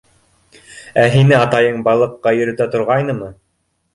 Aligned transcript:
—Ә 1.01 1.03
һине 1.15 1.35
атайың 1.41 1.83
балыҡҡа 1.87 2.35
йөрөтә 2.39 2.69
торғайнымы? 2.77 3.29